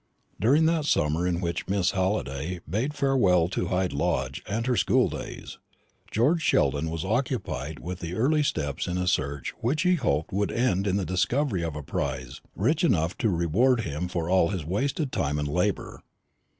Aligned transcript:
During 0.39 0.65
that 0.65 0.85
summer 0.85 1.27
in 1.27 1.39
which 1.41 1.67
Miss 1.67 1.91
Halliday 1.91 2.59
bade 2.67 2.95
farewell 2.95 3.47
to 3.49 3.67
Hyde 3.67 3.93
Lodge 3.93 4.41
and 4.47 4.65
her 4.65 4.75
school 4.75 5.09
days, 5.09 5.59
George 6.09 6.41
Sheldon 6.41 6.89
was 6.89 7.05
occupied 7.05 7.77
with 7.79 7.99
the 7.99 8.15
early 8.15 8.41
steps 8.41 8.87
in 8.87 8.97
a 8.97 9.05
search 9.05 9.53
which 9.59 9.83
he 9.83 9.93
hoped 9.93 10.33
would 10.33 10.51
end 10.51 10.87
in 10.87 10.97
the 10.97 11.05
discovery 11.05 11.61
of 11.61 11.75
a 11.75 11.83
prize 11.83 12.41
rich 12.55 12.83
enough 12.83 13.15
to 13.19 13.29
reward 13.29 13.81
him 13.81 14.07
for 14.07 14.27
all 14.27 14.47
his 14.49 14.65
wasted 14.65 15.11
time 15.11 15.37
and 15.37 15.47
labour. 15.47 16.01